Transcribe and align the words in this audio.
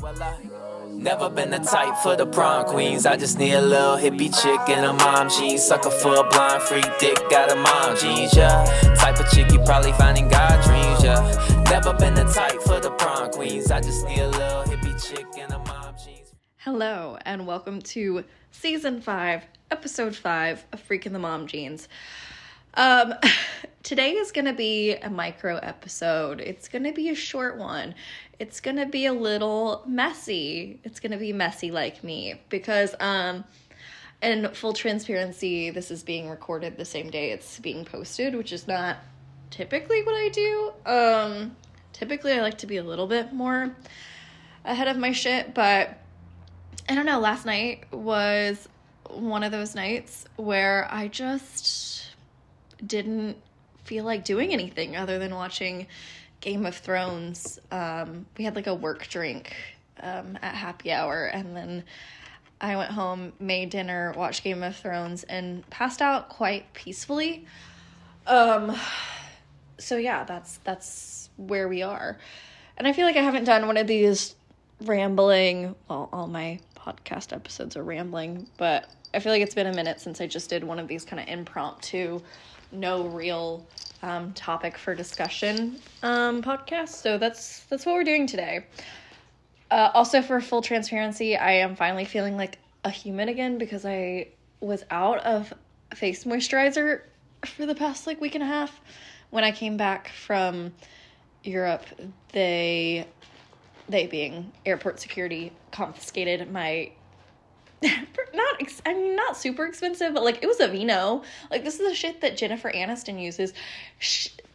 Never 0.00 1.28
been 1.28 1.50
the 1.50 1.58
type 1.58 1.94
for 1.98 2.16
the 2.16 2.26
prom 2.26 2.64
queens. 2.64 3.04
I 3.04 3.16
just 3.16 3.38
need 3.38 3.52
a 3.52 3.60
little 3.60 3.96
hippie 3.96 4.34
chick 4.34 4.60
and 4.68 4.86
a 4.86 4.92
mom 4.94 5.28
jeans. 5.28 5.62
Sucker 5.62 5.90
for 5.90 6.14
a 6.14 6.28
blind 6.30 6.62
freak 6.62 6.86
dick, 6.98 7.18
got 7.28 7.52
a 7.52 7.56
mom 7.56 7.96
jeans, 7.98 8.34
yeah. 8.34 8.64
Type 8.96 9.20
of 9.20 9.30
chick 9.30 9.52
you 9.52 9.58
probably 9.60 9.92
find 9.92 10.16
in 10.16 10.28
God 10.28 10.64
dreams, 10.64 11.04
yeah. 11.04 11.64
Never 11.70 11.92
been 11.92 12.14
the 12.14 12.24
type 12.24 12.62
for 12.62 12.80
the 12.80 12.90
prom 12.92 13.30
queens. 13.30 13.70
I 13.70 13.80
just 13.80 14.06
need 14.06 14.20
a 14.20 14.28
little 14.28 14.62
hippie 14.64 15.06
chick 15.06 15.26
and 15.38 15.52
a 15.52 15.58
mom 15.58 15.94
jeans. 16.02 16.32
Hello, 16.56 17.18
and 17.26 17.46
welcome 17.46 17.82
to 17.82 18.24
season 18.52 19.02
five, 19.02 19.44
episode 19.70 20.16
five 20.16 20.64
of 20.72 20.80
Freak 20.80 21.04
in 21.04 21.12
the 21.12 21.18
Mom 21.18 21.46
Jeans. 21.46 21.88
Um, 22.74 23.14
today 23.82 24.12
is 24.12 24.32
gonna 24.32 24.54
be 24.54 24.94
a 24.94 25.10
micro 25.10 25.56
episode. 25.56 26.40
It's 26.40 26.68
gonna 26.68 26.92
be 26.92 27.10
a 27.10 27.14
short 27.14 27.58
one. 27.58 27.94
It's 28.40 28.60
gonna 28.60 28.86
be 28.86 29.04
a 29.04 29.12
little 29.12 29.82
messy. 29.86 30.80
It's 30.82 30.98
gonna 30.98 31.18
be 31.18 31.32
messy 31.34 31.70
like 31.70 32.02
me 32.02 32.40
because, 32.48 32.94
um, 32.98 33.44
in 34.22 34.48
full 34.54 34.72
transparency, 34.72 35.68
this 35.68 35.90
is 35.90 36.02
being 36.02 36.28
recorded 36.28 36.78
the 36.78 36.86
same 36.86 37.10
day 37.10 37.32
it's 37.32 37.58
being 37.58 37.84
posted, 37.84 38.34
which 38.34 38.50
is 38.50 38.66
not 38.66 38.96
typically 39.50 40.02
what 40.02 40.14
I 40.14 40.30
do. 40.30 40.72
Um, 40.86 41.56
typically, 41.92 42.32
I 42.32 42.40
like 42.40 42.58
to 42.58 42.66
be 42.66 42.78
a 42.78 42.82
little 42.82 43.06
bit 43.06 43.30
more 43.32 43.76
ahead 44.64 44.88
of 44.88 44.96
my 44.96 45.12
shit, 45.12 45.52
but 45.52 45.98
I 46.88 46.94
don't 46.94 47.06
know. 47.06 47.20
Last 47.20 47.44
night 47.44 47.92
was 47.92 48.68
one 49.10 49.42
of 49.42 49.52
those 49.52 49.74
nights 49.74 50.24
where 50.36 50.88
I 50.90 51.08
just 51.08 52.08
didn't 52.84 53.36
feel 53.84 54.04
like 54.04 54.24
doing 54.24 54.52
anything 54.54 54.96
other 54.96 55.18
than 55.18 55.34
watching 55.34 55.86
Game 56.40 56.66
of 56.66 56.76
Thrones. 56.76 57.58
Um, 57.70 58.26
we 58.36 58.44
had 58.44 58.56
like 58.56 58.66
a 58.66 58.74
work 58.74 59.06
drink 59.08 59.54
um, 60.02 60.38
at 60.42 60.54
happy 60.54 60.92
hour, 60.92 61.26
and 61.26 61.56
then 61.56 61.84
I 62.60 62.76
went 62.76 62.90
home, 62.90 63.32
made 63.40 63.70
dinner, 63.70 64.12
watched 64.16 64.44
Game 64.44 64.62
of 64.62 64.76
Thrones, 64.76 65.24
and 65.24 65.68
passed 65.70 66.02
out 66.02 66.28
quite 66.28 66.72
peacefully. 66.72 67.46
Um, 68.26 68.76
so 69.78 69.96
yeah, 69.96 70.24
that's 70.24 70.58
that's 70.58 71.30
where 71.36 71.68
we 71.68 71.82
are, 71.82 72.18
and 72.76 72.86
I 72.86 72.92
feel 72.92 73.06
like 73.06 73.16
I 73.16 73.22
haven't 73.22 73.44
done 73.44 73.66
one 73.66 73.76
of 73.76 73.86
these 73.86 74.34
rambling. 74.82 75.74
Well, 75.88 76.08
all 76.12 76.26
my 76.26 76.60
podcast 76.76 77.32
episodes 77.32 77.76
are 77.76 77.82
rambling, 77.82 78.46
but 78.56 78.88
I 79.12 79.20
feel 79.20 79.32
like 79.32 79.42
it's 79.42 79.54
been 79.54 79.66
a 79.66 79.74
minute 79.74 80.00
since 80.00 80.20
I 80.20 80.26
just 80.26 80.48
did 80.50 80.64
one 80.64 80.78
of 80.78 80.88
these 80.88 81.04
kind 81.04 81.20
of 81.20 81.28
impromptu 81.28 82.20
no 82.72 83.04
real 83.08 83.66
um, 84.02 84.32
topic 84.32 84.78
for 84.78 84.94
discussion 84.94 85.76
um, 86.02 86.42
podcast. 86.42 86.90
So 86.90 87.18
that's 87.18 87.60
that's 87.64 87.86
what 87.86 87.94
we're 87.94 88.04
doing 88.04 88.26
today. 88.26 88.66
Uh, 89.70 89.90
also, 89.94 90.20
for 90.20 90.40
full 90.40 90.62
transparency, 90.62 91.36
I 91.36 91.52
am 91.52 91.76
finally 91.76 92.04
feeling 92.04 92.36
like 92.36 92.58
a 92.84 92.90
human 92.90 93.28
again 93.28 93.58
because 93.58 93.84
I 93.84 94.28
was 94.60 94.84
out 94.90 95.18
of 95.20 95.52
face 95.94 96.24
moisturizer 96.24 97.02
for 97.44 97.66
the 97.66 97.74
past 97.74 98.06
like 98.06 98.20
week 98.20 98.34
and 98.34 98.42
a 98.42 98.46
half. 98.46 98.80
When 99.30 99.44
I 99.44 99.52
came 99.52 99.76
back 99.76 100.08
from 100.08 100.72
Europe, 101.44 101.84
they 102.32 103.06
they 103.88 104.06
being 104.06 104.52
airport 104.64 105.00
security 105.00 105.52
confiscated 105.72 106.50
my 106.50 106.92
not 107.82 108.60
ex- 108.60 108.82
I 108.84 108.94
mean 108.94 109.16
not 109.16 109.36
super 109.36 109.66
expensive, 109.66 110.14
but 110.14 110.22
like 110.22 110.42
it 110.42 110.46
was 110.46 110.58
Aveeno. 110.58 111.24
Like 111.50 111.64
this 111.64 111.80
is 111.80 111.88
the 111.88 111.94
shit 111.94 112.20
that 112.20 112.36
Jennifer 112.36 112.70
Aniston 112.70 113.20
uses. 113.20 113.52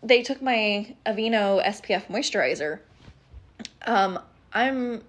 They 0.04 0.22
took 0.22 0.42
my 0.42 0.96
Aveeno 1.06 1.64
SPF 1.66 2.06
moisturizer. 2.08 2.80
Um, 3.86 4.20
I'm 4.54 5.04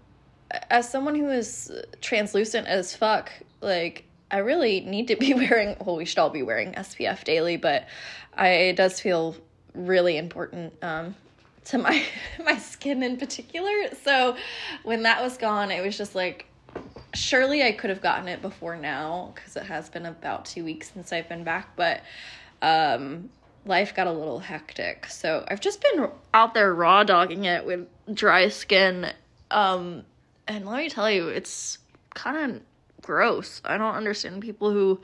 as 0.70 0.89
someone 0.89 1.14
who 1.14 1.28
is 1.31 1.70
translucent 2.00 2.67
as 2.67 2.94
fuck. 2.94 3.31
Like 3.61 4.05
I 4.31 4.39
really 4.39 4.81
need 4.81 5.09
to 5.09 5.17
be 5.17 5.34
wearing. 5.34 5.77
Well, 5.84 5.97
we 5.97 6.05
should 6.05 6.19
all 6.19 6.31
be 6.31 6.42
wearing 6.42 6.72
SPF 6.72 7.25
daily, 7.25 7.56
but 7.56 7.87
I 8.34 8.48
it 8.48 8.77
does 8.77 9.00
feel 9.00 9.37
really 9.75 10.16
important 10.16 10.72
um, 10.83 11.15
to 11.66 11.78
my 11.78 12.03
my 12.44 12.56
skin 12.56 13.03
in 13.03 13.16
particular. 13.16 13.72
So 14.03 14.37
when 14.83 15.03
that 15.03 15.22
was 15.22 15.37
gone, 15.37 15.71
it 15.71 15.84
was 15.84 15.97
just 15.97 16.15
like 16.15 16.47
surely 17.16 17.62
I 17.62 17.72
could 17.72 17.91
have 17.91 18.00
gotten 18.00 18.28
it 18.28 18.43
before 18.43 18.77
now 18.77 19.32
because 19.34 19.56
it 19.56 19.65
has 19.65 19.88
been 19.88 20.06
about 20.06 20.44
two 20.44 20.65
weeks 20.65 20.93
since 20.93 21.12
I've 21.12 21.28
been 21.28 21.44
back, 21.44 21.77
but 21.77 22.03
um, 22.62 23.31
life 23.65 23.94
got 23.94 24.06
a 24.06 24.12
little 24.12 24.38
hectic. 24.38 25.06
So 25.06 25.44
I've 25.49 25.60
just 25.60 25.82
been 25.82 26.09
out 26.32 26.54
there 26.54 26.72
raw 26.75 27.04
dogging 27.04 27.44
it 27.44 27.65
with 27.65 27.87
dry 28.12 28.49
skin. 28.49 29.12
Um, 29.50 30.04
and 30.47 30.66
let 30.66 30.78
me 30.78 30.88
tell 30.88 31.10
you, 31.10 31.28
it's 31.28 31.78
kind 32.15 32.56
of 32.56 32.62
gross. 33.03 33.60
I 33.65 33.77
don't 33.77 33.94
understand 33.94 34.43
people 34.43 34.71
who 34.71 35.00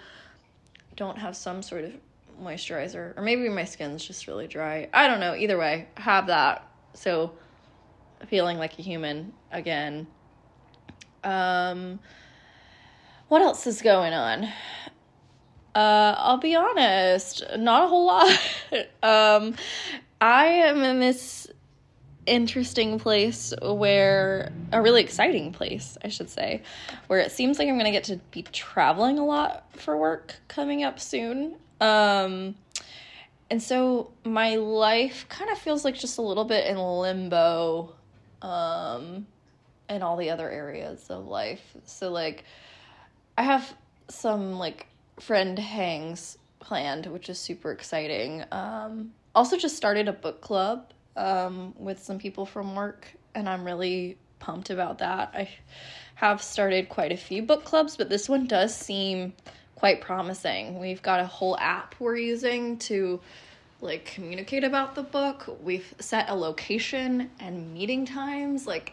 don't 0.96 1.18
have 1.18 1.36
some 1.36 1.62
sort 1.62 1.84
of 1.84 1.92
moisturizer, 2.40 3.16
or 3.16 3.22
maybe 3.22 3.48
my 3.48 3.64
skin's 3.64 4.04
just 4.04 4.26
really 4.26 4.46
dry. 4.46 4.88
I 4.92 5.08
don't 5.08 5.20
know. 5.20 5.34
Either 5.34 5.58
way, 5.58 5.88
have 5.96 6.26
that. 6.28 6.68
So 6.94 7.32
feeling 8.26 8.58
like 8.58 8.78
a 8.78 8.82
human 8.82 9.32
again 9.50 10.06
um, 11.24 11.98
what 13.28 13.42
else 13.42 13.66
is 13.66 13.82
going 13.82 14.12
on? 14.12 14.44
Uh, 15.74 16.14
I'll 16.18 16.38
be 16.38 16.54
honest, 16.54 17.42
not 17.56 17.84
a 17.84 17.86
whole 17.86 18.06
lot. 18.06 18.30
um, 19.02 19.54
I 20.20 20.46
am 20.46 20.82
in 20.82 21.00
this 21.00 21.48
interesting 22.26 22.98
place 22.98 23.52
where 23.62 24.52
a 24.70 24.80
really 24.80 25.02
exciting 25.02 25.52
place, 25.52 25.96
I 26.04 26.08
should 26.08 26.30
say, 26.30 26.62
where 27.06 27.20
it 27.20 27.32
seems 27.32 27.58
like 27.58 27.68
I'm 27.68 27.74
going 27.74 27.86
to 27.86 27.90
get 27.90 28.04
to 28.04 28.20
be 28.30 28.42
traveling 28.42 29.18
a 29.18 29.24
lot 29.24 29.64
for 29.76 29.96
work 29.96 30.36
coming 30.48 30.84
up 30.84 31.00
soon. 31.00 31.56
Um, 31.80 32.54
and 33.50 33.62
so 33.62 34.12
my 34.24 34.56
life 34.56 35.26
kind 35.28 35.50
of 35.50 35.58
feels 35.58 35.84
like 35.84 35.94
just 35.94 36.18
a 36.18 36.22
little 36.22 36.44
bit 36.44 36.66
in 36.66 36.78
limbo. 36.78 37.94
Um, 38.40 39.26
in 39.92 40.02
all 40.02 40.16
the 40.16 40.30
other 40.30 40.50
areas 40.50 41.08
of 41.10 41.26
life. 41.26 41.76
So 41.84 42.10
like 42.10 42.44
I 43.36 43.42
have 43.42 43.72
some 44.08 44.58
like 44.58 44.86
friend 45.20 45.58
hangs 45.58 46.38
planned, 46.60 47.06
which 47.06 47.28
is 47.28 47.38
super 47.38 47.72
exciting. 47.72 48.44
Um 48.50 49.12
also 49.34 49.56
just 49.56 49.76
started 49.76 50.08
a 50.08 50.12
book 50.12 50.40
club 50.40 50.92
um 51.16 51.74
with 51.78 52.02
some 52.02 52.18
people 52.18 52.46
from 52.46 52.74
work 52.74 53.06
and 53.34 53.48
I'm 53.48 53.64
really 53.64 54.18
pumped 54.38 54.70
about 54.70 54.98
that. 54.98 55.30
I 55.34 55.48
have 56.16 56.42
started 56.42 56.88
quite 56.88 57.12
a 57.12 57.16
few 57.16 57.42
book 57.42 57.64
clubs, 57.64 57.96
but 57.96 58.08
this 58.08 58.28
one 58.28 58.46
does 58.46 58.74
seem 58.74 59.32
quite 59.76 60.00
promising. 60.00 60.78
We've 60.78 61.02
got 61.02 61.20
a 61.20 61.26
whole 61.26 61.56
app 61.58 61.94
we're 61.98 62.16
using 62.16 62.78
to 62.78 63.20
like 63.80 64.04
communicate 64.04 64.64
about 64.64 64.94
the 64.94 65.02
book. 65.02 65.58
We've 65.62 65.92
set 65.98 66.30
a 66.30 66.34
location 66.34 67.30
and 67.40 67.74
meeting 67.74 68.06
times. 68.06 68.66
Like 68.66 68.92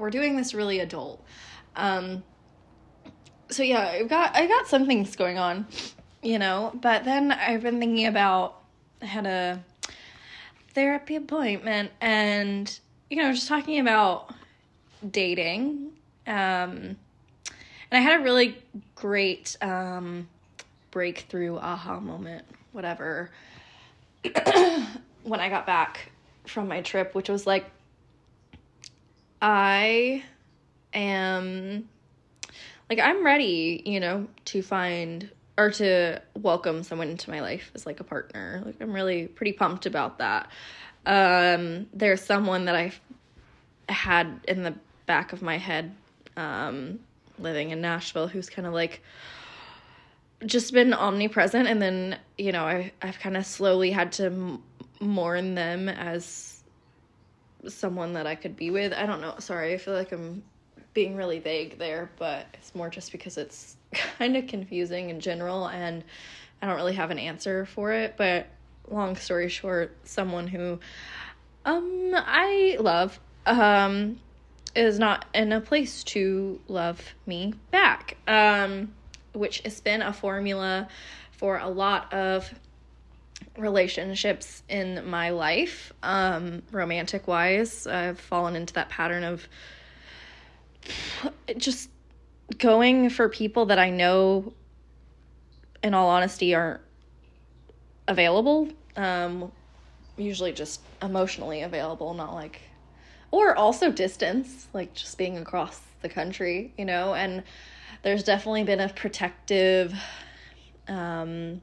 we're 0.00 0.10
doing 0.10 0.36
this 0.36 0.54
really 0.54 0.80
adult. 0.80 1.22
Um, 1.76 2.24
so 3.50 3.62
yeah, 3.62 3.80
I've 3.80 4.08
got 4.08 4.34
I 4.34 4.46
got 4.46 4.66
some 4.66 4.86
things 4.86 5.14
going 5.14 5.38
on, 5.38 5.66
you 6.22 6.38
know, 6.38 6.72
but 6.74 7.04
then 7.04 7.32
I've 7.32 7.62
been 7.62 7.78
thinking 7.78 8.06
about 8.06 8.62
I 9.02 9.06
had 9.06 9.26
a 9.26 9.62
therapy 10.72 11.16
appointment 11.16 11.90
and 12.00 12.78
you 13.10 13.16
know, 13.16 13.32
just 13.32 13.48
talking 13.48 13.80
about 13.80 14.32
dating. 15.08 15.92
Um 16.26 16.96
and 17.92 17.98
I 17.98 18.00
had 18.00 18.20
a 18.20 18.24
really 18.24 18.56
great 18.94 19.56
um 19.60 20.28
breakthrough 20.90 21.56
aha 21.56 22.00
moment, 22.00 22.44
whatever 22.72 23.30
when 25.24 25.40
I 25.40 25.48
got 25.48 25.66
back 25.66 26.12
from 26.46 26.68
my 26.68 26.82
trip, 26.82 27.14
which 27.14 27.28
was 27.28 27.46
like 27.46 27.66
I 29.40 30.22
am 30.92 31.88
like 32.88 32.98
I'm 32.98 33.24
ready, 33.24 33.82
you 33.86 34.00
know, 34.00 34.28
to 34.46 34.62
find 34.62 35.30
or 35.56 35.70
to 35.70 36.20
welcome 36.38 36.82
someone 36.82 37.08
into 37.08 37.30
my 37.30 37.40
life 37.40 37.70
as 37.74 37.86
like 37.86 38.00
a 38.00 38.04
partner. 38.04 38.62
Like 38.64 38.76
I'm 38.80 38.92
really 38.92 39.26
pretty 39.26 39.52
pumped 39.52 39.86
about 39.86 40.18
that. 40.18 40.50
Um 41.06 41.86
there's 41.92 42.22
someone 42.22 42.66
that 42.66 42.74
I 42.76 42.92
had 43.88 44.40
in 44.46 44.62
the 44.62 44.74
back 45.06 45.32
of 45.32 45.42
my 45.42 45.58
head 45.58 45.94
um 46.36 47.00
living 47.38 47.70
in 47.70 47.80
Nashville 47.80 48.28
who's 48.28 48.50
kind 48.50 48.66
of 48.66 48.74
like 48.74 49.02
just 50.44 50.72
been 50.72 50.94
omnipresent 50.94 51.68
and 51.68 51.80
then, 51.80 52.18
you 52.36 52.52
know, 52.52 52.64
I 52.64 52.92
I've 53.00 53.18
kind 53.18 53.36
of 53.36 53.46
slowly 53.46 53.90
had 53.90 54.12
to 54.12 54.60
mourn 55.00 55.54
them 55.54 55.88
as 55.88 56.59
someone 57.68 58.14
that 58.14 58.26
I 58.26 58.34
could 58.34 58.56
be 58.56 58.70
with. 58.70 58.92
I 58.92 59.06
don't 59.06 59.20
know. 59.20 59.34
Sorry, 59.38 59.74
I 59.74 59.78
feel 59.78 59.94
like 59.94 60.12
I'm 60.12 60.42
being 60.92 61.16
really 61.16 61.38
vague 61.38 61.78
there, 61.78 62.10
but 62.18 62.46
it's 62.54 62.74
more 62.74 62.90
just 62.90 63.12
because 63.12 63.38
it's 63.38 63.76
kind 64.18 64.36
of 64.36 64.46
confusing 64.46 65.10
in 65.10 65.20
general 65.20 65.66
and 65.66 66.04
I 66.62 66.66
don't 66.66 66.76
really 66.76 66.94
have 66.94 67.10
an 67.10 67.18
answer 67.18 67.64
for 67.64 67.92
it. 67.92 68.14
But 68.16 68.48
long 68.88 69.16
story 69.16 69.48
short, 69.48 69.96
someone 70.04 70.46
who 70.46 70.78
um 71.64 72.12
I 72.14 72.76
love 72.80 73.18
um 73.46 74.18
is 74.74 74.98
not 74.98 75.26
in 75.34 75.52
a 75.52 75.60
place 75.60 76.04
to 76.04 76.60
love 76.68 77.14
me 77.26 77.54
back. 77.70 78.16
Um, 78.26 78.94
which 79.32 79.60
has 79.60 79.80
been 79.80 80.02
a 80.02 80.12
formula 80.12 80.88
for 81.32 81.58
a 81.58 81.68
lot 81.68 82.12
of 82.12 82.52
relationships 83.56 84.62
in 84.68 85.08
my 85.08 85.30
life. 85.30 85.92
Um, 86.02 86.62
romantic 86.70 87.26
wise, 87.26 87.86
I've 87.86 88.18
fallen 88.18 88.56
into 88.56 88.74
that 88.74 88.88
pattern 88.88 89.24
of 89.24 89.48
just 91.56 91.90
going 92.58 93.10
for 93.10 93.28
people 93.28 93.66
that 93.66 93.78
I 93.78 93.90
know, 93.90 94.52
in 95.82 95.94
all 95.94 96.08
honesty, 96.08 96.54
aren't 96.54 96.80
available. 98.08 98.68
Um, 98.96 99.52
usually 100.16 100.52
just 100.52 100.80
emotionally 101.02 101.62
available, 101.62 102.14
not 102.14 102.34
like, 102.34 102.60
or 103.30 103.56
also 103.56 103.90
distance, 103.90 104.68
like 104.72 104.92
just 104.94 105.16
being 105.16 105.38
across 105.38 105.80
the 106.02 106.08
country, 106.08 106.72
you 106.76 106.84
know, 106.84 107.14
and 107.14 107.42
there's 108.02 108.24
definitely 108.24 108.64
been 108.64 108.80
a 108.80 108.88
protective, 108.88 109.94
um, 110.88 111.60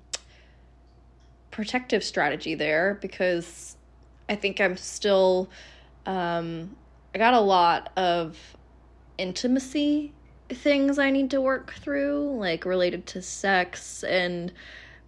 protective 1.58 2.04
strategy 2.04 2.54
there 2.54 3.00
because 3.02 3.78
I 4.30 4.36
think 4.36 4.62
I'm 4.62 4.78
still, 4.78 5.50
um, 6.06 6.78
I 7.16 7.18
got 7.18 7.34
a 7.34 7.40
lot 7.40 7.92
of 7.98 8.38
intimacy 9.18 10.14
things 10.50 11.00
I 11.00 11.10
need 11.10 11.32
to 11.32 11.42
work 11.42 11.74
through, 11.74 12.38
like 12.38 12.64
related 12.64 13.08
to 13.08 13.24
sex 13.24 14.04
and 14.04 14.54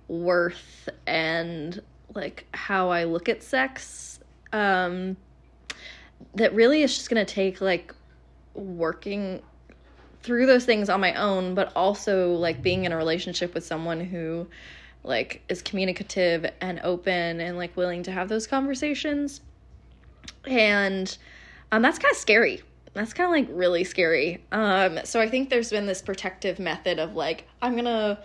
worth 0.08 0.90
and 1.06 1.80
like 2.16 2.48
how 2.56 2.90
I 2.90 3.04
look 3.04 3.30
at 3.30 3.44
sex. 3.44 4.20
Um, 4.52 5.18
that 6.34 6.56
really 6.56 6.82
is 6.82 6.96
just 6.96 7.12
gonna 7.12 7.26
take 7.26 7.62
like 7.62 7.94
working 8.56 9.44
through 10.24 10.48
those 10.48 10.66
things 10.66 10.90
on 10.90 11.00
my 11.00 11.14
own, 11.14 11.54
but 11.54 11.72
also 11.76 12.34
like 12.34 12.64
being 12.64 12.86
in 12.86 12.92
a 12.92 12.98
relationship 12.98 13.54
with 13.54 13.64
someone 13.64 14.00
who 14.00 14.48
like 15.04 15.42
is 15.50 15.62
communicative 15.62 16.46
and 16.62 16.80
open 16.84 17.40
and 17.40 17.58
like 17.58 17.76
willing 17.78 18.04
to 18.04 18.12
have 18.12 18.30
those 18.30 18.48
conversations. 18.48 19.42
And 20.46 21.18
um, 21.72 21.82
that's 21.82 22.00
kind 22.00 22.12
of 22.12 22.18
scary 22.18 22.62
that's 22.94 23.14
kind 23.14 23.26
of 23.26 23.32
like 23.32 23.58
really 23.58 23.84
scary. 23.84 24.44
Um, 24.52 25.00
so 25.04 25.20
I 25.20 25.30
think 25.30 25.50
there's 25.50 25.70
been 25.70 25.86
this 25.86 26.02
protective 26.02 26.60
method 26.60 27.00
of 27.00 27.16
like, 27.16 27.48
I'm 27.62 27.76
gonna 27.76 28.20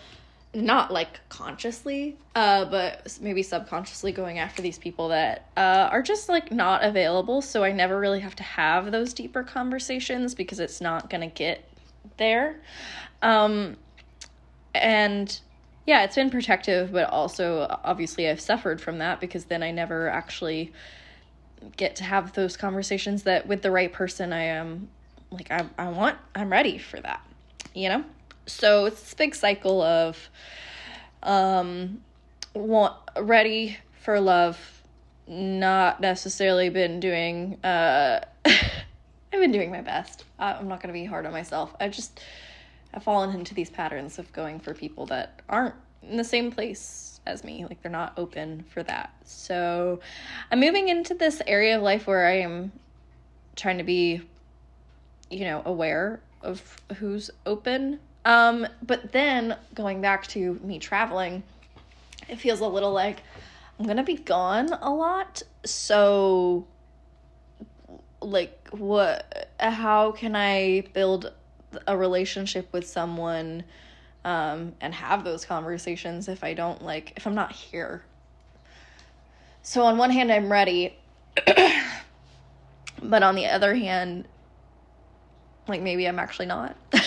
not 0.54 0.92
like 0.92 1.20
consciously, 1.28 2.16
uh, 2.34 2.64
but 2.66 3.18
maybe 3.20 3.42
subconsciously 3.42 4.12
going 4.12 4.38
after 4.38 4.62
these 4.62 4.78
people 4.78 5.08
that 5.08 5.48
uh, 5.56 5.88
are 5.90 6.02
just 6.02 6.28
like 6.28 6.52
not 6.52 6.84
available. 6.84 7.42
So 7.42 7.64
I 7.64 7.72
never 7.72 7.98
really 7.98 8.20
have 8.20 8.36
to 8.36 8.42
have 8.42 8.92
those 8.92 9.12
deeper 9.12 9.42
conversations 9.42 10.34
because 10.34 10.60
it's 10.60 10.80
not 10.80 11.10
gonna 11.10 11.28
get 11.28 11.68
there. 12.16 12.60
Um, 13.22 13.76
and 14.74 15.38
yeah, 15.86 16.04
it's 16.04 16.14
been 16.14 16.30
protective, 16.30 16.92
but 16.92 17.10
also 17.10 17.66
obviously 17.84 18.28
I've 18.28 18.40
suffered 18.40 18.80
from 18.80 18.98
that 18.98 19.20
because 19.20 19.44
then 19.44 19.62
I 19.62 19.70
never 19.70 20.08
actually 20.08 20.72
get 21.76 21.96
to 21.96 22.04
have 22.04 22.32
those 22.32 22.56
conversations 22.56 23.24
that 23.24 23.46
with 23.46 23.62
the 23.62 23.70
right 23.70 23.92
person 23.92 24.32
I 24.32 24.44
am 24.44 24.88
like 25.30 25.50
I 25.50 25.66
I 25.78 25.88
want 25.88 26.16
I'm 26.34 26.50
ready 26.50 26.78
for 26.78 27.00
that. 27.00 27.20
You 27.74 27.88
know? 27.90 28.04
So 28.46 28.86
it's 28.86 29.00
this 29.00 29.14
big 29.14 29.34
cycle 29.34 29.82
of 29.82 30.30
um 31.22 32.02
want 32.54 32.96
ready 33.18 33.78
for 34.00 34.20
love 34.20 34.58
not 35.26 36.00
necessarily 36.00 36.68
been 36.68 37.00
doing 37.00 37.58
uh 37.64 38.20
I've 38.44 39.40
been 39.40 39.52
doing 39.52 39.70
my 39.72 39.80
best. 39.80 40.24
I'm 40.38 40.68
not 40.68 40.80
going 40.80 40.94
to 40.94 40.98
be 40.98 41.04
hard 41.04 41.26
on 41.26 41.32
myself. 41.32 41.74
I 41.80 41.88
just 41.88 42.20
I've 42.94 43.02
fallen 43.02 43.34
into 43.34 43.54
these 43.54 43.70
patterns 43.70 44.18
of 44.18 44.32
going 44.32 44.60
for 44.60 44.72
people 44.72 45.06
that 45.06 45.42
aren't 45.48 45.74
in 46.02 46.16
the 46.16 46.24
same 46.24 46.52
place 46.52 47.20
as 47.26 47.42
me. 47.42 47.64
Like 47.64 47.82
they're 47.82 47.90
not 47.90 48.14
open 48.16 48.64
for 48.70 48.84
that. 48.84 49.12
So 49.24 50.00
I'm 50.50 50.60
moving 50.60 50.88
into 50.88 51.14
this 51.14 51.42
area 51.46 51.76
of 51.76 51.82
life 51.82 52.06
where 52.06 52.26
I 52.26 52.38
am 52.38 52.70
trying 53.56 53.78
to 53.78 53.84
be, 53.84 54.22
you 55.28 55.44
know, 55.44 55.62
aware 55.64 56.20
of 56.42 56.76
who's 56.96 57.30
open. 57.46 57.98
Um, 58.24 58.66
but 58.82 59.12
then 59.12 59.56
going 59.74 60.00
back 60.00 60.26
to 60.28 60.60
me 60.62 60.78
traveling, 60.78 61.42
it 62.28 62.36
feels 62.36 62.60
a 62.60 62.66
little 62.66 62.92
like 62.92 63.22
I'm 63.78 63.86
gonna 63.86 64.04
be 64.04 64.16
gone 64.16 64.72
a 64.72 64.90
lot. 64.90 65.42
So 65.64 66.66
like 68.20 68.68
what 68.70 69.50
how 69.58 70.12
can 70.12 70.36
I 70.36 70.84
build 70.92 71.32
a 71.86 71.96
relationship 71.96 72.72
with 72.72 72.86
someone 72.86 73.64
um, 74.24 74.74
and 74.80 74.94
have 74.94 75.24
those 75.24 75.44
conversations 75.44 76.28
if 76.28 76.42
I 76.42 76.54
don't 76.54 76.82
like, 76.82 77.12
if 77.16 77.26
I'm 77.26 77.34
not 77.34 77.52
here. 77.52 78.02
So, 79.62 79.82
on 79.82 79.96
one 79.96 80.10
hand, 80.10 80.30
I'm 80.30 80.50
ready, 80.50 80.96
but 83.02 83.22
on 83.22 83.34
the 83.34 83.46
other 83.46 83.74
hand, 83.74 84.26
like 85.68 85.80
maybe 85.80 86.06
I'm 86.06 86.18
actually 86.18 86.46
not. 86.46 86.76
so, 86.92 87.02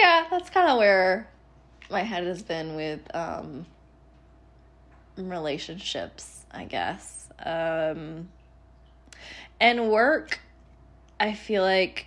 yeah, 0.00 0.26
that's 0.30 0.50
kind 0.50 0.70
of 0.70 0.78
where 0.78 1.28
my 1.90 2.02
head 2.02 2.24
has 2.24 2.42
been 2.42 2.76
with 2.76 3.00
um, 3.14 3.66
relationships, 5.16 6.44
I 6.50 6.64
guess. 6.64 7.28
Um, 7.44 8.28
and 9.60 9.90
work, 9.90 10.40
I 11.18 11.34
feel 11.34 11.62
like 11.62 12.06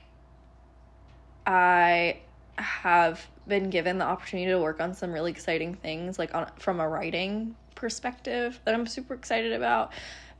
I 1.45 2.19
have 2.57 3.25
been 3.47 3.69
given 3.69 3.97
the 3.97 4.05
opportunity 4.05 4.51
to 4.51 4.59
work 4.59 4.79
on 4.79 4.93
some 4.93 5.11
really 5.11 5.31
exciting 5.31 5.73
things, 5.73 6.19
like 6.19 6.33
on 6.33 6.49
from 6.57 6.79
a 6.79 6.87
writing 6.87 7.55
perspective 7.75 8.59
that 8.65 8.73
I'm 8.73 8.85
super 8.85 9.13
excited 9.13 9.53
about. 9.53 9.91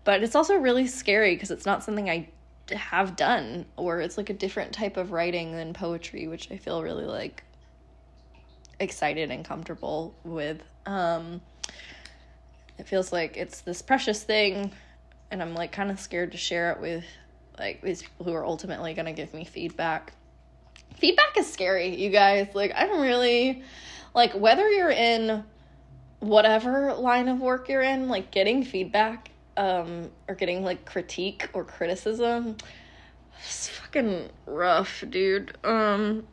But 0.04 0.24
it's 0.24 0.36
also 0.36 0.56
really 0.56 0.88
scary 0.88 1.36
because 1.36 1.52
it's 1.52 1.66
not 1.66 1.84
something 1.84 2.10
I 2.10 2.30
have 2.72 3.16
done, 3.16 3.66
or 3.76 4.02
it's 4.02 4.18
like 4.18 4.30
a 4.30 4.34
different 4.34 4.74
type 4.74 4.98
of 4.98 5.12
writing 5.12 5.52
than 5.54 5.74
poetry, 5.74 6.28
which 6.28 6.52
I 6.52 6.58
feel 6.58 6.82
really 6.82 7.06
like 7.06 7.44
excited 8.80 9.32
and 9.32 9.44
comfortable 9.46 10.16
with. 10.24 10.64
Um, 10.86 11.42
it 12.78 12.88
feels 12.88 13.12
like 13.12 13.38
it's 13.38 13.62
this 13.62 13.82
precious 13.82 14.24
thing, 14.24 14.72
and 15.30 15.42
I'm 15.42 15.54
like 15.54 15.72
kind 15.72 15.92
of 15.92 16.00
scared 16.00 16.32
to 16.32 16.38
share 16.38 16.72
it 16.72 16.80
with 16.80 17.04
like 17.60 17.82
these 17.82 18.02
people 18.02 18.26
who 18.26 18.34
are 18.34 18.46
ultimately 18.46 18.94
going 18.94 19.06
to 19.06 19.12
give 19.12 19.34
me 19.34 19.46
feedback 19.46 20.14
feedback 20.98 21.38
is 21.38 21.52
scary, 21.52 21.96
you 21.96 22.10
guys. 22.10 22.48
Like, 22.54 22.72
I'm 22.76 23.02
really, 23.02 23.64
like, 24.14 24.34
whether 24.34 24.70
you're 24.70 24.92
in 24.92 25.44
whatever 26.20 26.94
line 26.94 27.28
of 27.28 27.40
work 27.40 27.70
you're 27.70 27.82
in, 27.82 28.08
like, 28.08 28.32
getting 28.32 28.64
feedback 28.64 29.32
um, 29.58 30.10
or 30.28 30.36
getting, 30.36 30.64
like, 30.64 30.86
critique 30.86 31.50
or 31.54 31.64
criticism, 31.64 32.58
it's 33.40 33.70
fucking 33.70 34.30
rough, 34.46 35.04
dude. 35.10 35.58
Um, 35.64 36.28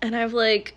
and 0.00 0.14
I've, 0.14 0.32
like, 0.32 0.76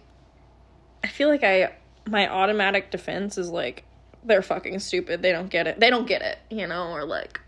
I 1.03 1.07
feel 1.07 1.29
like 1.29 1.43
I, 1.43 1.73
my 2.07 2.27
automatic 2.27 2.89
defense 2.91 3.37
is, 3.37 3.49
like, 3.49 3.85
they're 4.23 4.41
fucking 4.41 4.79
stupid. 4.79 5.21
They 5.21 5.31
don't 5.31 5.49
get 5.49 5.67
it. 5.67 5.79
They 5.79 5.89
don't 5.89 6.07
get 6.07 6.21
it, 6.21 6.39
you 6.49 6.67
know, 6.67 6.89
or, 6.89 7.05
like, 7.05 7.39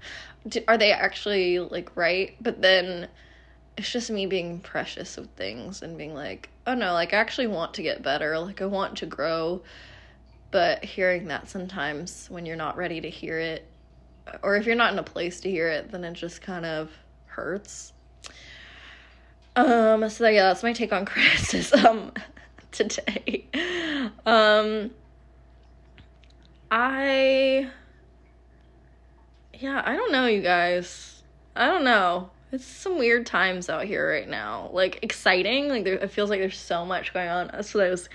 are 0.67 0.77
they 0.77 0.91
actually, 0.91 1.59
like, 1.59 1.95
right? 1.95 2.35
But 2.39 2.61
then, 2.61 3.07
it's 3.77 3.91
just 3.91 4.09
me 4.09 4.25
being 4.25 4.59
precious 4.59 5.17
of 5.17 5.27
things 5.31 5.81
and 5.81 5.97
being 5.97 6.13
like, 6.13 6.49
oh 6.67 6.73
no, 6.73 6.93
like 6.93 7.13
I 7.13 7.17
actually 7.17 7.47
want 7.47 7.73
to 7.75 7.81
get 7.81 8.03
better, 8.03 8.37
like 8.39 8.61
I 8.61 8.65
want 8.65 8.97
to 8.97 9.05
grow. 9.05 9.61
But 10.51 10.83
hearing 10.83 11.27
that 11.27 11.49
sometimes 11.49 12.27
when 12.29 12.45
you're 12.45 12.57
not 12.57 12.75
ready 12.75 12.99
to 13.01 13.09
hear 13.09 13.39
it, 13.39 13.65
or 14.43 14.57
if 14.57 14.65
you're 14.65 14.75
not 14.75 14.91
in 14.91 14.99
a 14.99 15.03
place 15.03 15.39
to 15.41 15.49
hear 15.49 15.69
it, 15.69 15.91
then 15.91 16.03
it 16.03 16.13
just 16.13 16.41
kind 16.41 16.65
of 16.65 16.91
hurts. 17.25 17.93
Um, 19.55 20.07
so 20.09 20.27
yeah, 20.27 20.43
that's 20.43 20.63
my 20.63 20.73
take 20.73 20.91
on 20.91 21.05
criticism 21.05 22.11
today. 22.71 23.45
Um, 24.25 24.91
I, 26.69 27.69
yeah, 29.53 29.81
I 29.85 29.95
don't 29.95 30.11
know, 30.11 30.25
you 30.25 30.41
guys. 30.41 31.23
I 31.55 31.67
don't 31.67 31.83
know 31.83 32.29
it's 32.51 32.65
some 32.65 32.97
weird 32.97 33.25
times 33.25 33.69
out 33.69 33.85
here 33.85 34.09
right 34.09 34.27
now. 34.27 34.69
Like 34.73 34.99
exciting, 35.01 35.69
like 35.69 35.83
there, 35.83 35.95
it 35.95 36.11
feels 36.11 36.29
like 36.29 36.39
there's 36.39 36.57
so 36.57 36.85
much 36.85 37.13
going 37.13 37.29
on. 37.29 37.47
That's 37.47 37.73
what 37.73 37.85
I 37.85 37.89
was 37.89 38.09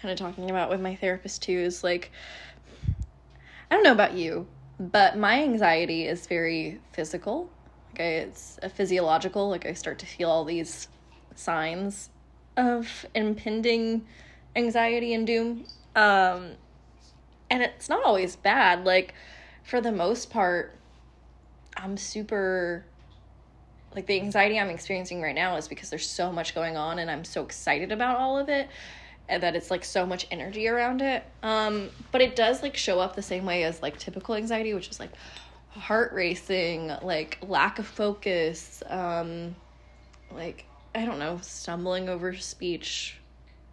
kind 0.00 0.10
of 0.10 0.18
talking 0.18 0.50
about 0.50 0.68
with 0.68 0.80
my 0.80 0.96
therapist 0.96 1.42
too. 1.42 1.58
Is 1.58 1.84
like, 1.84 2.10
I 3.70 3.74
don't 3.74 3.84
know 3.84 3.92
about 3.92 4.14
you, 4.14 4.46
but 4.80 5.16
my 5.16 5.42
anxiety 5.42 6.06
is 6.06 6.26
very 6.26 6.80
physical. 6.92 7.50
Okay, 7.94 8.16
it's 8.18 8.58
a 8.62 8.68
physiological. 8.68 9.48
Like 9.48 9.64
I 9.64 9.74
start 9.74 9.98
to 10.00 10.06
feel 10.06 10.28
all 10.28 10.44
these 10.44 10.88
signs 11.36 12.10
of 12.56 13.06
impending 13.14 14.06
anxiety 14.56 15.14
and 15.14 15.26
doom. 15.26 15.66
Um, 15.94 16.52
and 17.48 17.62
it's 17.62 17.88
not 17.88 18.02
always 18.02 18.34
bad. 18.34 18.84
Like 18.84 19.14
for 19.62 19.80
the 19.80 19.92
most 19.92 20.30
part, 20.30 20.76
I'm 21.76 21.96
super 21.96 22.84
like 23.94 24.06
the 24.06 24.20
anxiety 24.20 24.58
I'm 24.58 24.70
experiencing 24.70 25.20
right 25.20 25.34
now 25.34 25.56
is 25.56 25.68
because 25.68 25.90
there's 25.90 26.08
so 26.08 26.32
much 26.32 26.54
going 26.54 26.76
on 26.76 26.98
and 26.98 27.10
I'm 27.10 27.24
so 27.24 27.42
excited 27.42 27.92
about 27.92 28.16
all 28.16 28.38
of 28.38 28.48
it 28.48 28.68
and 29.28 29.42
that 29.42 29.54
it's 29.54 29.70
like 29.70 29.84
so 29.84 30.06
much 30.06 30.26
energy 30.30 30.68
around 30.68 31.00
it. 31.00 31.24
Um, 31.42 31.90
but 32.10 32.20
it 32.20 32.36
does 32.36 32.62
like 32.62 32.76
show 32.76 33.00
up 33.00 33.16
the 33.16 33.22
same 33.22 33.44
way 33.44 33.64
as 33.64 33.82
like 33.82 33.98
typical 33.98 34.34
anxiety, 34.34 34.74
which 34.74 34.88
is 34.88 34.98
like 35.00 35.10
heart 35.70 36.12
racing, 36.12 36.92
like 37.02 37.38
lack 37.42 37.78
of 37.78 37.86
focus, 37.86 38.82
um, 38.88 39.54
like 40.34 40.64
I 40.94 41.04
don't 41.04 41.18
know, 41.18 41.38
stumbling 41.42 42.08
over 42.08 42.34
speech, 42.36 43.18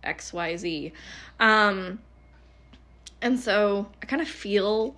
XYZ. 0.03 0.93
Um, 1.39 1.99
and 3.21 3.39
so 3.39 3.89
I 4.01 4.05
kind 4.05 4.21
of 4.21 4.27
feel 4.27 4.95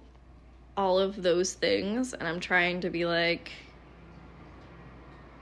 all 0.78 1.00
of 1.00 1.22
those 1.22 1.54
things 1.54 2.14
and 2.14 2.28
I'm 2.28 2.40
trying 2.40 2.82
to 2.82 2.90
be 2.90 3.06
like 3.06 3.52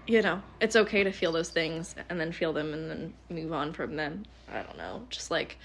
you 0.10 0.24
know, 0.24 0.42
it's 0.60 0.76
okay 0.76 1.04
to 1.04 1.12
feel 1.12 1.32
those 1.32 1.50
things 1.50 1.94
and 2.10 2.20
then 2.20 2.32
feel 2.32 2.52
them 2.52 2.74
and 2.74 2.90
then 2.90 3.14
move 3.30 3.54
on 3.54 3.74
from 3.74 3.96
them. 3.96 4.24
I 4.52 4.64
don't 4.64 4.78
know, 4.78 5.06
just 5.10 5.30
like 5.30 5.58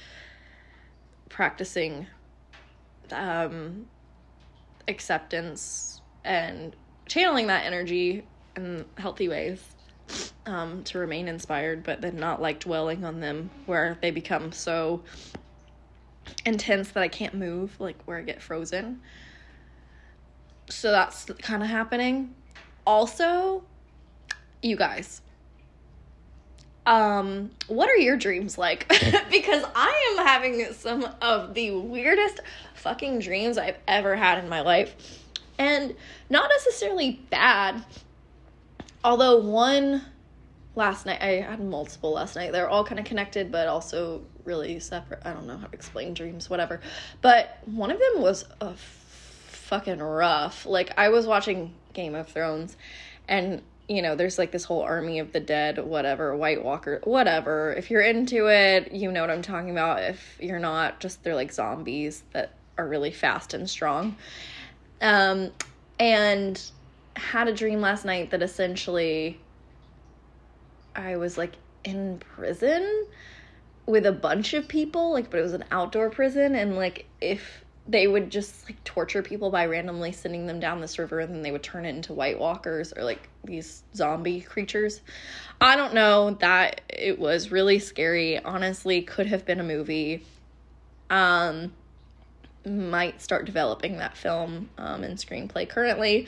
practicing 1.31 2.07
um 3.11 3.87
acceptance 4.87 6.01
and 6.25 6.77
channeling 7.07 7.47
that 7.47 7.65
energy 7.65 8.25
in 8.57 8.85
healthy 8.97 9.29
ways 9.29 9.63
um 10.47 10.83
to 10.85 10.99
remain 10.99 11.29
inspired 11.29 11.83
but 11.83 12.01
then 12.01 12.17
not 12.17 12.41
like 12.41 12.61
dwelling 12.61 13.05
on 13.05 13.21
them 13.21 13.51
where 13.67 13.99
they 14.01 14.11
become 14.11 14.53
so 14.53 15.03
intense 16.47 16.91
that 16.91 17.03
I 17.03 17.09
can't 17.09 17.35
move, 17.35 17.79
like 17.81 17.97
where 18.05 18.19
I 18.19 18.23
get 18.23 18.43
frozen. 18.43 19.01
So 20.69 20.91
that's 20.91 21.25
kind 21.43 21.63
of 21.63 21.69
happening. 21.69 22.35
Also, 22.87 23.65
you 24.65 24.77
guys, 24.77 25.21
um, 26.87 27.51
what 27.67 27.89
are 27.89 27.97
your 27.97 28.17
dreams 28.17 28.59
like? 28.59 28.89
because 29.31 29.65
I 29.75 30.15
am 30.17 30.27
having 30.27 30.73
some 30.73 31.09
of 31.23 31.55
the 31.55 31.73
weirdest 31.73 32.41
fucking 32.75 33.21
dreams 33.21 33.59
I've 33.59 33.79
ever 33.89 34.17
had 34.17 34.39
in 34.39 34.49
my 34.49 34.61
life. 34.61 35.21
And 35.59 35.95
not 36.29 36.51
necessarily 36.51 37.21
bad. 37.31 37.85
Although 39.03 39.39
one 39.39 40.03
last 40.75 41.07
night, 41.07 41.23
I 41.23 41.41
had 41.41 41.61
multiple 41.61 42.13
last 42.13 42.37
night. 42.37 42.53
They're 42.53 42.69
all 42.69 42.85
kind 42.85 42.99
of 42.99 43.07
connected, 43.07 43.53
but 43.53 43.69
also 43.69 44.23
really 44.45 44.81
separate. 44.81 45.21
I 45.25 45.33
don't 45.33 45.47
know 45.47 45.57
how 45.57 45.67
to 45.67 45.75
explain 45.75 46.13
dreams, 46.13 46.51
whatever. 46.51 46.81
But 47.23 47.59
one 47.67 47.91
of 47.91 47.99
them 47.99 48.23
was 48.23 48.45
a 48.61 48.71
f- 48.71 48.79
fucking 48.79 50.01
rough. 50.01 50.67
Like, 50.67 50.93
I 50.99 51.11
was 51.11 51.27
watching 51.27 51.73
Game 51.93 52.15
of 52.15 52.29
Thrones, 52.29 52.77
and 53.29 53.63
you 53.89 54.01
know, 54.01 54.15
there's 54.15 54.39
like 54.39 54.51
this 54.51 54.65
whole 54.65 54.83
army 54.83 55.19
of 55.19 55.33
the 55.33 55.41
dead, 55.41 55.79
whatever, 55.79 56.37
White 56.37 56.65
Walker, 56.65 57.01
whatever. 57.05 57.73
If 57.75 57.91
you're 57.91 58.03
into 58.03 58.49
it, 58.49 58.93
you 58.93 59.13
know 59.13 59.21
what 59.21 59.31
I'm 59.31 59.43
talking 59.43 59.71
about. 59.71 60.03
If 60.03 60.39
you're 60.41 60.59
not, 60.59 61.01
just 61.01 61.23
they're 61.23 61.35
like 61.35 61.53
zombies 61.53 62.23
that 62.33 62.55
are 62.79 62.87
really 62.87 63.11
fast 63.11 63.53
and 63.55 63.69
strong. 63.69 64.17
Um, 65.01 65.51
and 65.99 66.61
had 67.17 67.47
a 67.49 67.53
dream 67.53 67.81
last 67.81 68.05
night 68.05 68.31
that 68.31 68.43
essentially 68.43 69.39
I 70.97 71.17
was 71.17 71.37
like 71.37 71.55
in 71.85 72.19
prison 72.19 73.07
with 73.87 74.07
a 74.07 74.13
bunch 74.13 74.55
of 74.55 74.67
people, 74.67 75.13
like, 75.13 75.31
but 75.31 75.41
it 75.41 75.43
was 75.43 75.53
an 75.53 75.65
outdoor 75.71 76.11
prison, 76.11 76.55
and 76.55 76.77
like 76.77 77.07
if 77.21 77.64
they 77.87 78.07
would 78.07 78.31
just 78.31 78.65
like 78.65 78.83
torture 78.85 79.23
people 79.23 79.51
by 79.51 79.67
randomly 79.67 80.11
sending 80.11 80.47
them 80.47 80.59
down 80.59 80.81
this 80.81 80.99
river 80.99 81.21
and 81.21 81.35
then 81.35 81.43
they 81.43 81.51
would 81.51 81.63
turn 81.63 81.85
it 81.85 81.91
into 81.91 82.15
white 82.15 82.39
walkers 82.39 82.93
or 82.97 83.05
like 83.05 83.29
these 83.45 83.83
zombie 83.95 84.41
creatures. 84.41 85.03
I 85.61 85.77
don't 85.77 85.93
know 85.93 86.31
that 86.41 86.81
it 86.89 87.19
was 87.19 87.51
really 87.51 87.79
scary. 87.79 88.39
Honestly, 88.39 89.03
could 89.03 89.27
have 89.27 89.45
been 89.45 89.61
a 89.61 89.65
movie. 89.65 90.25
Um 91.11 91.73
might 92.67 93.21
start 93.21 93.45
developing 93.45 93.99
that 93.99 94.17
film 94.17 94.71
um 94.79 95.05
and 95.05 95.19
screenplay 95.19 95.69
currently. 95.69 96.27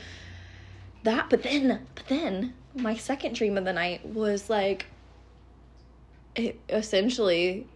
That 1.04 1.30
but 1.30 1.42
then 1.42 1.86
but 1.94 2.06
then 2.08 2.52
my 2.74 2.96
second 2.96 3.34
dream 3.34 3.56
of 3.56 3.64
the 3.64 3.72
night 3.72 4.04
was 4.04 4.50
like 4.50 4.86
it 6.34 6.60
essentially 6.68 7.66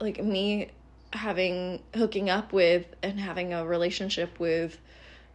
like 0.00 0.22
me 0.22 0.70
having 1.12 1.82
hooking 1.94 2.30
up 2.30 2.52
with 2.52 2.86
and 3.02 3.18
having 3.20 3.52
a 3.52 3.64
relationship 3.64 4.38
with 4.38 4.78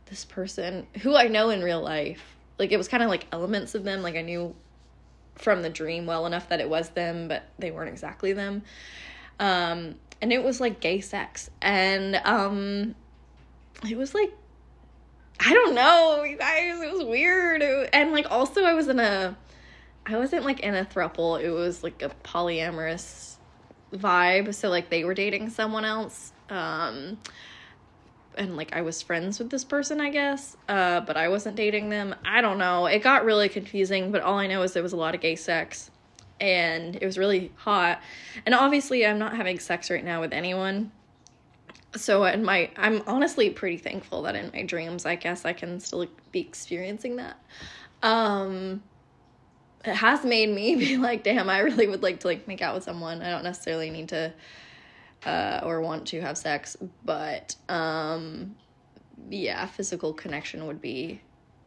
this 0.07 0.25
person 0.25 0.87
who 1.01 1.15
I 1.15 1.27
know 1.27 1.49
in 1.49 1.61
real 1.61 1.81
life. 1.81 2.35
Like 2.57 2.71
it 2.71 2.77
was 2.77 2.87
kind 2.87 3.03
of 3.03 3.09
like 3.09 3.27
elements 3.31 3.75
of 3.75 3.83
them. 3.83 4.01
Like 4.01 4.15
I 4.15 4.21
knew 4.21 4.55
from 5.35 5.61
the 5.61 5.69
dream 5.69 6.05
well 6.05 6.25
enough 6.25 6.49
that 6.49 6.59
it 6.59 6.69
was 6.69 6.89
them, 6.89 7.27
but 7.27 7.43
they 7.59 7.71
weren't 7.71 7.89
exactly 7.89 8.33
them. 8.33 8.63
Um, 9.39 9.95
and 10.21 10.33
it 10.33 10.43
was 10.43 10.59
like 10.59 10.79
gay 10.79 10.99
sex, 11.01 11.51
and 11.61 12.15
um, 12.25 12.95
it 13.87 13.95
was 13.97 14.15
like 14.15 14.31
I 15.39 15.53
don't 15.53 15.75
know, 15.75 16.23
you 16.23 16.37
guys. 16.37 16.81
It 16.81 16.91
was 16.91 17.05
weird, 17.05 17.61
it, 17.61 17.89
and 17.93 18.11
like 18.11 18.29
also 18.31 18.63
I 18.63 18.73
was 18.73 18.87
in 18.87 18.99
a, 18.99 19.37
I 20.05 20.17
wasn't 20.17 20.45
like 20.45 20.61
in 20.61 20.73
a 20.73 20.83
throuple. 20.85 21.41
It 21.41 21.51
was 21.51 21.83
like 21.83 22.01
a 22.01 22.09
polyamorous 22.23 23.35
vibe. 23.93 24.53
So 24.53 24.69
like 24.69 24.89
they 24.89 25.03
were 25.03 25.13
dating 25.13 25.49
someone 25.49 25.85
else. 25.85 26.33
Um 26.49 27.17
and 28.35 28.55
like 28.55 28.75
I 28.75 28.81
was 28.81 29.01
friends 29.01 29.39
with 29.39 29.49
this 29.49 29.63
person, 29.63 29.99
I 29.99 30.09
guess. 30.09 30.57
Uh 30.67 31.01
but 31.01 31.17
I 31.17 31.29
wasn't 31.29 31.55
dating 31.55 31.89
them. 31.89 32.15
I 32.25 32.41
don't 32.41 32.57
know. 32.57 32.85
It 32.85 32.99
got 32.99 33.25
really 33.25 33.49
confusing, 33.49 34.11
but 34.11 34.21
all 34.21 34.37
I 34.37 34.47
know 34.47 34.61
is 34.61 34.73
there 34.73 34.83
was 34.83 34.93
a 34.93 34.97
lot 34.97 35.15
of 35.15 35.21
gay 35.21 35.35
sex 35.35 35.91
and 36.39 36.95
it 36.95 37.05
was 37.05 37.17
really 37.17 37.51
hot. 37.55 38.01
And 38.45 38.53
obviously 38.53 39.05
I'm 39.05 39.19
not 39.19 39.35
having 39.35 39.59
sex 39.59 39.89
right 39.89 40.03
now 40.03 40.21
with 40.21 40.33
anyone. 40.33 40.91
So 41.95 42.25
in 42.25 42.43
my 42.43 42.69
I'm 42.77 43.01
honestly 43.07 43.49
pretty 43.49 43.77
thankful 43.77 44.23
that 44.23 44.35
in 44.35 44.51
my 44.53 44.63
dreams 44.63 45.05
I 45.05 45.15
guess 45.15 45.45
I 45.45 45.53
can 45.53 45.79
still 45.79 46.05
be 46.31 46.41
experiencing 46.41 47.15
that. 47.15 47.39
Um 48.03 48.83
it 49.87 49.95
has 49.95 50.23
made 50.23 50.49
me 50.49 50.75
be 50.79 50.97
like, 50.97 51.23
damn, 51.23 51.49
I 51.49 51.59
really 51.59 51.87
would 51.87 52.03
like 52.03 52.19
to 52.21 52.27
like 52.27 52.47
make 52.47 52.61
out 52.61 52.75
with 52.75 52.83
someone. 52.83 53.21
I 53.21 53.29
don't 53.29 53.43
necessarily 53.43 53.89
need 53.89 54.09
to 54.09 54.33
uh, 55.25 55.61
or 55.63 55.81
want 55.81 56.07
to 56.07 56.21
have 56.21 56.37
sex, 56.37 56.77
but 57.03 57.55
um, 57.69 58.55
yeah, 59.29 59.65
physical 59.65 60.13
connection 60.13 60.67
would 60.67 60.81
be 60.81 61.21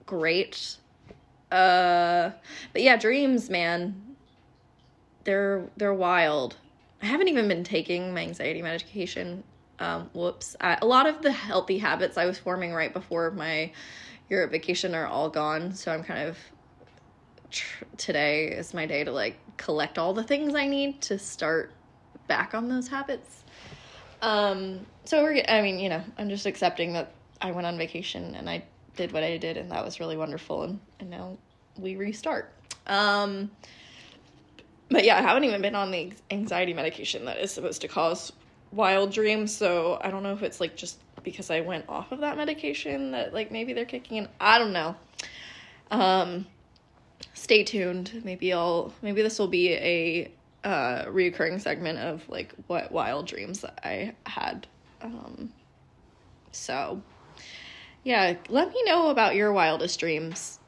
great. 0.07 0.77
Uh, 1.51 2.31
but 2.73 2.83
yeah, 2.83 2.97
dreams, 2.97 3.51
man, 3.51 4.17
they're 5.25 5.69
they're 5.77 5.95
wild. 5.95 6.57
I 7.03 7.07
haven't 7.07 7.29
even 7.29 7.49
been 7.49 7.65
taking 7.65 8.15
my 8.15 8.21
anxiety 8.21 8.63
medication. 8.63 9.43
Um, 9.79 10.11
whoops. 10.13 10.57
I, 10.61 10.77
a 10.83 10.87
lot 10.87 11.07
of 11.07 11.23
the 11.23 11.33
healthy 11.33 11.79
habits 11.79 12.19
I 12.19 12.27
was 12.27 12.39
forming 12.39 12.75
right 12.75 12.93
before 12.93 13.31
my 13.31 13.73
Europe 14.29 14.51
vacation 14.51 14.95
are 14.95 15.07
all 15.07 15.31
gone, 15.31 15.75
so 15.75 15.91
I'm 15.91 16.05
kind 16.05 16.29
of 16.29 16.37
tr- 17.51 17.85
today 17.97 18.49
is 18.49 18.75
my 18.75 18.87
day 18.87 19.05
to 19.05 19.13
like 19.13 19.37
collect 19.57 19.99
all 19.99 20.13
the 20.15 20.23
things 20.23 20.55
I 20.55 20.67
need 20.67 21.01
to 21.03 21.19
start 21.19 21.73
back 22.27 22.55
on 22.55 22.69
those 22.69 22.89
habits. 22.89 23.45
Um, 24.23 24.87
so 25.05 25.23
we're, 25.23 25.43
I 25.49 25.63
mean, 25.63 25.79
you 25.79 25.89
know, 25.89 26.03
I'm 26.19 26.29
just 26.29 26.47
accepting 26.47 26.93
that 26.95 27.13
I 27.41 27.53
went 27.53 27.67
on 27.67 27.79
vacation 27.79 28.35
and 28.35 28.49
I 28.49 28.65
did 28.97 29.13
what 29.13 29.23
I 29.23 29.37
did 29.37 29.57
and 29.57 29.71
that 29.71 29.85
was 29.85 30.01
really 30.01 30.17
wonderful 30.17 30.63
and, 30.63 30.81
and 30.99 31.11
now 31.11 31.39
we 31.79 31.97
restart. 31.97 32.53
Um, 32.87 33.51
but 34.91 35.05
yeah, 35.05 35.19
I 35.19 35.23
haven't 35.23 35.45
even 35.45 35.63
been 35.63 35.75
on 35.75 35.91
the 35.91 36.13
anxiety 36.31 36.75
medication 36.75 37.25
that 37.27 37.39
is 37.39 37.51
supposed 37.53 37.81
to 37.83 37.89
cause 37.89 38.33
wild 38.73 39.13
dreams, 39.13 39.55
so 39.55 39.99
I 40.03 40.11
don't 40.11 40.23
know 40.23 40.33
if 40.33 40.43
it's 40.43 40.61
like 40.61 40.77
just 40.77 40.99
because 41.23 41.51
I 41.51 41.61
went 41.61 41.85
off 41.89 42.13
of 42.13 42.21
that 42.21 42.37
medication 42.37 43.13
that 43.13 43.33
like 43.33 43.53
maybe 43.53 43.73
they're 43.73 43.85
kicking 43.85 44.17
in. 44.17 44.29
I 44.41 44.59
don't 44.59 44.73
know. 44.73 44.97
Um, 45.91 46.47
stay 47.41 47.65
tuned. 47.65 48.21
Maybe 48.23 48.53
I'll 48.53 48.93
maybe 49.01 49.23
this 49.23 49.39
will 49.39 49.49
be 49.49 49.73
a 49.73 50.31
uh 50.63 51.07
reoccurring 51.07 51.61
segment 51.61 51.99
of 51.99 52.29
like 52.29 52.55
what 52.67 52.93
wild 52.93 53.27
dreams 53.27 53.65
I 53.83 54.15
had. 54.27 54.67
Um 55.01 55.53
so 56.53 57.01
yeah, 58.05 58.35
let 58.49 58.69
me 58.71 58.83
know 58.85 59.09
about 59.09 59.35
your 59.35 59.53
wildest 59.53 59.99
dreams. 59.99 60.59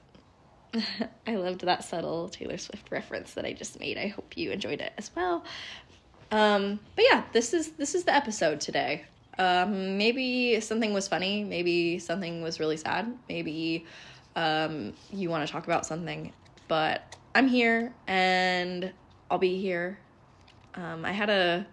I 1.27 1.35
loved 1.37 1.61
that 1.61 1.85
subtle 1.85 2.31
Taylor 2.31 2.57
Swift 2.57 2.91
reference 2.91 3.35
that 3.35 3.45
I 3.45 3.53
just 3.53 3.79
made. 3.79 3.99
I 3.99 4.09
hope 4.09 4.37
you 4.37 4.51
enjoyed 4.51 4.81
it 4.81 4.93
as 4.97 5.11
well. 5.15 5.45
Um 6.31 6.81
but 6.97 7.05
yeah, 7.11 7.25
this 7.33 7.53
is 7.53 7.73
this 7.73 7.95
is 7.95 8.05
the 8.05 8.15
episode 8.15 8.63
today. 8.63 9.05
Um 9.39 9.99
maybe 9.99 10.59
something 10.61 10.95
was 10.95 11.07
funny, 11.07 11.45
maybe 11.45 11.99
something 11.99 12.41
was 12.41 12.59
really 12.59 12.79
sad, 12.79 13.13
maybe 13.29 13.85
um 14.37 14.95
you 15.13 15.29
want 15.29 15.47
to 15.47 15.53
talk 15.53 15.67
about 15.67 15.85
something 15.85 16.33
but 16.73 17.17
I'm 17.35 17.49
here 17.49 17.93
and 18.07 18.95
I'll 19.31 19.37
be 19.37 19.61
here. 19.61 19.99
Um, 20.75 21.05
I 21.05 21.13
had 21.13 21.29
a 21.29 21.67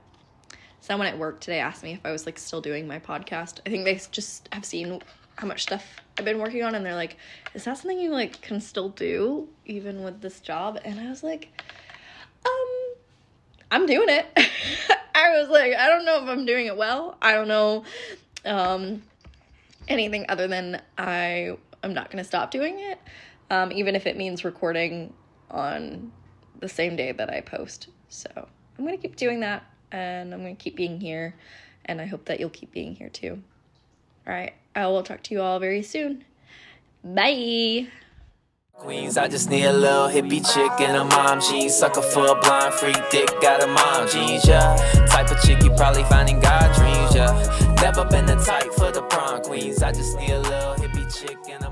someone 0.81 1.07
at 1.07 1.17
work 1.17 1.39
today 1.39 1.61
asked 1.61 1.83
me 1.83 1.93
if 1.93 2.01
I 2.03 2.11
was 2.11 2.25
like 2.25 2.37
still 2.37 2.59
doing 2.59 2.85
my 2.85 2.99
podcast. 2.99 3.61
I 3.65 3.69
think 3.69 3.85
they 3.85 3.97
just 4.11 4.49
have 4.51 4.65
seen 4.65 5.01
how 5.37 5.47
much 5.47 5.63
stuff 5.63 5.85
I've 6.17 6.25
been 6.25 6.37
working 6.37 6.63
on 6.63 6.75
and 6.75 6.85
they're 6.85 6.95
like, 6.95 7.15
is 7.53 7.63
that 7.63 7.77
something 7.77 7.97
you 7.97 8.11
like 8.11 8.41
can 8.41 8.59
still 8.59 8.89
do 8.89 9.47
even 9.65 10.03
with 10.03 10.19
this 10.19 10.41
job? 10.41 10.77
And 10.83 10.99
I 10.99 11.09
was 11.09 11.23
like, 11.23 11.47
um, 12.45 12.95
I'm 13.71 13.85
doing 13.85 14.09
it. 14.09 14.25
I 15.15 15.39
was 15.39 15.47
like, 15.47 15.75
I 15.75 15.87
don't 15.87 16.03
know 16.03 16.21
if 16.21 16.27
I'm 16.27 16.45
doing 16.45 16.65
it 16.65 16.75
well. 16.75 17.17
I 17.21 17.35
don't 17.35 17.47
know 17.47 17.85
um 18.43 19.01
anything 19.87 20.25
other 20.27 20.49
than 20.49 20.81
I 20.97 21.55
am 21.83 21.93
not 21.93 22.11
going 22.11 22.21
to 22.21 22.27
stop 22.27 22.51
doing 22.51 22.79
it. 22.79 22.99
Um, 23.49 23.71
even 23.71 23.95
if 23.95 24.05
it 24.05 24.15
means 24.15 24.45
recording 24.45 25.13
on 25.49 26.11
the 26.59 26.69
same 26.69 26.95
day 26.95 27.11
that 27.11 27.29
I 27.29 27.41
post. 27.41 27.87
So 28.09 28.29
I'm 28.35 28.85
going 28.85 28.95
to 28.95 29.01
keep 29.01 29.15
doing 29.15 29.39
that 29.41 29.63
and 29.91 30.33
I'm 30.33 30.41
going 30.41 30.55
to 30.55 30.61
keep 30.61 30.75
being 30.75 30.99
here. 30.99 31.35
And 31.85 31.99
I 31.99 32.05
hope 32.05 32.25
that 32.25 32.39
you'll 32.39 32.49
keep 32.49 32.71
being 32.71 32.95
here 32.95 33.09
too. 33.09 33.41
All 34.27 34.33
right. 34.33 34.53
I 34.75 34.85
will 34.87 35.03
talk 35.03 35.23
to 35.23 35.33
you 35.33 35.41
all 35.41 35.59
very 35.59 35.81
soon. 35.81 36.23
Bye. 37.03 37.87
Queens, 38.79 39.17
I 39.17 39.27
just 39.27 39.49
need 39.49 39.65
a 39.65 39.73
little 39.73 40.07
hippie 40.07 40.45
chick 40.53 40.71
and 40.79 40.95
a 40.95 41.03
mom 41.03 41.41
jeans. 41.41 41.75
Sucker 41.75 42.01
for 42.01 42.27
a 42.27 42.35
blind 42.39 42.73
freak 42.73 42.95
dick, 43.11 43.29
got 43.41 43.61
a 43.61 43.67
mom 43.67 44.07
jeans, 44.07 44.47
yeah. 44.47 44.77
Type 45.09 45.29
of 45.29 45.41
chick 45.41 45.61
you 45.63 45.71
probably 45.71 46.03
find 46.05 46.29
in 46.29 46.39
God 46.39 46.73
dreams, 46.75 47.13
yeah. 47.13 47.75
Never 47.81 48.05
been 48.05 48.25
the 48.25 48.35
type 48.35 48.71
for 48.73 48.89
the 48.89 49.01
prom 49.01 49.41
queens. 49.41 49.83
I 49.83 49.91
just 49.91 50.17
need 50.17 50.31
a 50.31 50.39
little 50.39 50.75
hippie 50.75 51.13
chick 51.13 51.37
and 51.49 51.63
a 51.65 51.68